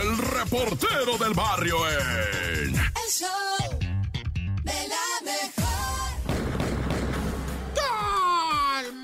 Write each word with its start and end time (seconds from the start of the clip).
El 0.00 0.18
reportero 0.18 1.18
del 1.18 1.34
barrio 1.34 1.76
en. 1.88 2.74
El 2.74 3.10
show 3.10 3.78
de 4.62 4.88
la 4.88 5.06
mejor. 5.24 5.72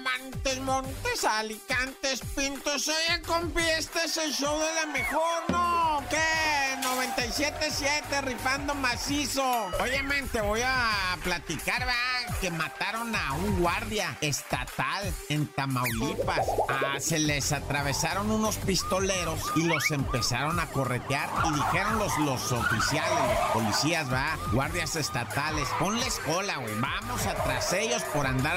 Montes, 0.03 0.61
Montes, 0.61 1.25
Alicantes, 1.25 2.21
Pintos, 2.35 2.89
oye, 2.89 3.23
compi, 3.27 3.63
este 3.79 4.05
es 4.05 4.17
el 4.17 4.33
show 4.33 4.59
de 4.59 4.75
la 4.75 4.87
mejor, 4.87 5.43
¿no? 5.49 6.03
¿Qué? 6.09 6.77
97.7, 6.97 8.23
rifando 8.23 8.75
macizo. 8.75 9.45
Oye, 9.81 10.03
men, 10.03 10.29
te 10.29 10.41
voy 10.41 10.61
a 10.65 11.17
platicar, 11.23 11.87
va, 11.87 12.39
que 12.41 12.51
mataron 12.51 13.15
a 13.15 13.35
un 13.35 13.61
guardia 13.61 14.17
estatal 14.21 15.13
en 15.29 15.47
Tamaulipas. 15.49 16.47
Ah, 16.69 16.99
se 16.99 17.19
les 17.19 17.53
atravesaron 17.53 18.31
unos 18.31 18.57
pistoleros 18.57 19.41
y 19.57 19.65
los 19.65 19.91
empezaron 19.91 20.61
a 20.61 20.67
corretear 20.67 21.29
y 21.49 21.55
dijeron 21.55 21.99
los, 21.99 22.17
los 22.19 22.53
oficiales, 22.53 23.13
los 23.13 23.51
policías, 23.53 24.13
va, 24.13 24.39
guardias 24.53 24.97
estatales, 24.97 25.69
ponles 25.79 26.19
cola, 26.21 26.57
güey, 26.57 26.75
vamos 26.81 27.27
atrás 27.27 27.73
ellos 27.73 28.03
por 28.15 28.27
andar 28.27 28.49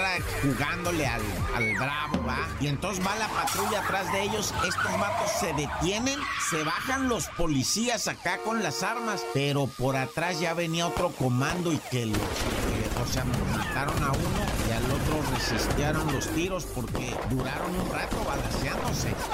jugándole 0.41 1.05
al, 1.05 1.21
al 1.55 1.75
bravo, 1.75 2.25
va. 2.25 2.47
Y 2.59 2.67
entonces 2.67 3.05
va 3.05 3.15
la 3.15 3.27
patrulla 3.27 3.81
atrás 3.81 4.11
de 4.11 4.23
ellos, 4.23 4.53
estos 4.65 4.99
vatos 4.99 5.31
se 5.39 5.53
detienen, 5.53 6.19
se 6.49 6.63
bajan 6.63 7.09
los 7.09 7.27
policías 7.29 8.07
acá 8.21 8.37
con 8.43 8.61
las 8.61 8.83
armas, 8.83 9.25
pero 9.33 9.65
por 9.65 9.95
atrás 9.95 10.39
ya 10.39 10.53
venía 10.53 10.87
otro 10.87 11.09
comando 11.09 11.73
y 11.73 11.77
que 11.77 12.05
los... 12.05 12.19
o 12.19 13.11
sea, 13.11 13.25
mataron 13.25 14.03
a 14.03 14.11
uno 14.11 14.45
y 14.69 14.71
al 14.71 14.83
otro 14.85 15.21
resistieron 15.33 16.13
los 16.13 16.27
tiros 16.27 16.65
porque 16.65 17.15
duraron 17.31 17.71
un 17.79 17.89
rato 17.91 18.17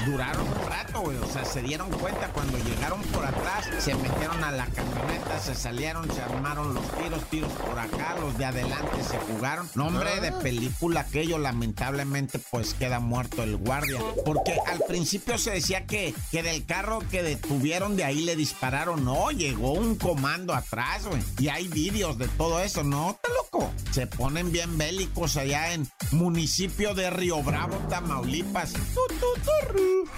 Duraron 0.05 0.47
un 0.47 0.69
rato, 0.69 1.01
güey. 1.01 1.17
O 1.17 1.27
sea, 1.27 1.43
se 1.45 1.61
dieron 1.61 1.89
cuenta 1.91 2.27
cuando 2.33 2.57
llegaron 2.59 3.01
por 3.03 3.25
atrás, 3.25 3.67
se 3.79 3.93
metieron 3.95 4.43
a 4.43 4.51
la 4.51 4.65
camioneta, 4.67 5.39
se 5.39 5.55
salieron, 5.55 6.09
se 6.13 6.21
armaron 6.21 6.73
los 6.73 6.83
tiros, 6.91 7.23
tiros 7.29 7.51
por 7.51 7.77
acá, 7.77 8.15
los 8.19 8.37
de 8.37 8.45
adelante 8.45 9.03
se 9.03 9.17
jugaron. 9.17 9.69
Nombre 9.75 10.19
de 10.21 10.31
película 10.31 11.01
aquello, 11.01 11.37
lamentablemente, 11.37 12.39
pues 12.51 12.73
queda 12.73 12.99
muerto 12.99 13.43
el 13.43 13.57
guardia. 13.57 13.99
Porque 14.25 14.57
al 14.67 14.79
principio 14.87 15.37
se 15.37 15.51
decía 15.51 15.85
que, 15.85 16.13
que 16.31 16.43
del 16.43 16.65
carro 16.65 16.99
que 17.11 17.23
detuvieron 17.23 17.95
de 17.95 18.03
ahí 18.03 18.21
le 18.21 18.35
dispararon. 18.35 19.03
No, 19.03 19.31
llegó 19.31 19.73
un 19.73 19.95
comando 19.95 20.53
atrás, 20.53 21.05
güey. 21.05 21.21
Y 21.39 21.49
hay 21.49 21.67
vídeos 21.67 22.17
de 22.17 22.27
todo 22.29 22.61
eso, 22.61 22.83
¿no? 22.83 23.11
¿Está 23.11 23.29
loco? 23.29 23.71
Se 23.91 24.07
ponen 24.07 24.51
bien 24.51 24.77
bélicos 24.77 25.37
allá 25.37 25.73
en 25.73 25.89
municipio 26.11 26.93
de 26.93 27.09
Río 27.09 27.41
Bravo, 27.43 27.75
Tamaulipas. 27.89 28.73
Turru. 28.93 29.56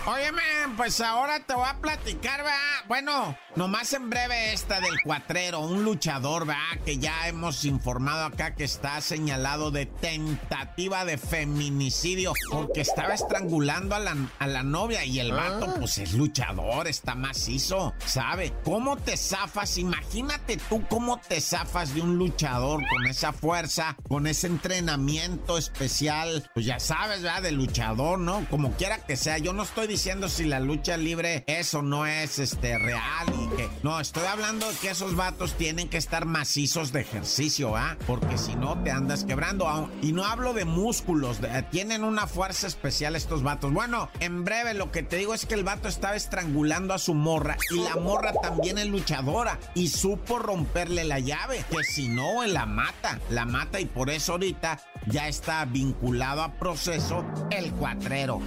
Óyeme, 0.05 0.41
pues 0.75 1.01
ahora 1.01 1.39
te 1.41 1.53
voy 1.53 1.67
a 1.67 1.79
platicar, 1.79 2.43
va. 2.43 2.57
Bueno, 2.87 3.37
nomás 3.55 3.93
en 3.93 4.09
breve 4.09 4.53
esta 4.53 4.79
del 4.79 5.01
cuatrero, 5.03 5.59
un 5.59 5.83
luchador, 5.83 6.49
va, 6.49 6.57
que 6.83 6.97
ya 6.97 7.27
hemos 7.27 7.65
informado 7.65 8.25
acá 8.25 8.55
que 8.55 8.63
está 8.63 8.99
señalado 9.01 9.69
de 9.69 9.85
tentativa 9.85 11.05
de 11.05 11.17
feminicidio 11.17 12.33
porque 12.49 12.81
estaba 12.81 13.13
estrangulando 13.13 13.93
a 13.93 13.99
la, 13.99 14.15
a 14.39 14.47
la 14.47 14.63
novia 14.63 15.05
y 15.05 15.19
el 15.19 15.31
vato, 15.31 15.75
pues 15.77 15.99
es 15.99 16.13
luchador, 16.13 16.87
está 16.87 17.13
macizo, 17.13 17.93
¿sabe? 18.05 18.53
¿Cómo 18.63 18.97
te 18.97 19.15
zafas? 19.17 19.77
Imagínate 19.77 20.57
tú 20.69 20.83
cómo 20.89 21.19
te 21.19 21.41
zafas 21.41 21.93
de 21.93 22.01
un 22.01 22.17
luchador 22.17 22.81
con 22.89 23.05
esa 23.05 23.33
fuerza, 23.33 23.95
con 24.07 24.25
ese 24.25 24.47
entrenamiento 24.47 25.57
especial, 25.57 26.49
pues 26.53 26.65
ya 26.65 26.79
sabes, 26.79 27.21
¿verdad? 27.21 27.43
De 27.43 27.51
luchador, 27.51 28.17
¿no? 28.17 28.47
Como 28.49 28.71
quiera 28.71 28.97
que 29.05 29.17
sea, 29.17 29.28
yo 29.37 29.53
no 29.53 29.63
estoy 29.63 29.87
diciendo 29.87 30.27
si 30.29 30.45
la 30.45 30.59
lucha 30.59 30.97
libre 30.97 31.43
es 31.47 31.73
o 31.73 31.81
no 31.81 32.05
es 32.05 32.39
este 32.39 32.77
real 32.77 33.27
y 33.33 33.55
que 33.55 33.69
no, 33.83 33.99
estoy 33.99 34.25
hablando 34.25 34.69
de 34.69 34.75
que 34.77 34.89
esos 34.89 35.15
vatos 35.15 35.53
tienen 35.53 35.89
que 35.89 35.97
estar 35.97 36.25
macizos 36.25 36.91
de 36.91 37.01
ejercicio, 37.01 37.75
¿ah? 37.75 37.97
Porque 38.07 38.37
si 38.37 38.55
no 38.55 38.81
te 38.83 38.91
andas 38.91 39.23
quebrando. 39.23 39.89
Y 40.01 40.11
no 40.13 40.25
hablo 40.25 40.53
de 40.53 40.65
músculos, 40.65 41.41
de- 41.41 41.63
tienen 41.63 42.03
una 42.03 42.27
fuerza 42.27 42.67
especial 42.67 43.15
estos 43.15 43.43
vatos. 43.43 43.71
Bueno, 43.73 44.09
en 44.19 44.43
breve 44.43 44.73
lo 44.73 44.91
que 44.91 45.03
te 45.03 45.17
digo 45.17 45.33
es 45.33 45.45
que 45.45 45.53
el 45.53 45.63
vato 45.63 45.87
estaba 45.87 46.15
estrangulando 46.15 46.93
a 46.93 46.97
su 46.99 47.13
morra 47.13 47.57
y 47.71 47.79
la 47.81 47.95
morra 47.95 48.33
también 48.41 48.77
es 48.77 48.87
luchadora 48.87 49.59
y 49.75 49.89
supo 49.89 50.39
romperle 50.39 51.03
la 51.03 51.19
llave, 51.19 51.63
que 51.69 51.83
si 51.83 52.07
no, 52.07 52.45
la 52.45 52.65
mata, 52.65 53.19
la 53.29 53.45
mata 53.45 53.79
y 53.79 53.85
por 53.85 54.09
eso 54.09 54.33
ahorita 54.33 54.79
ya 55.07 55.27
está 55.27 55.65
vinculado 55.65 56.41
a 56.41 56.53
proceso 56.53 57.23
el. 57.51 57.69
¡Cuatrero! 57.79 58.41